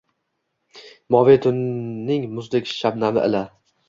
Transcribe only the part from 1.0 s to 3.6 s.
Moviy tunning muzdek shabnami ila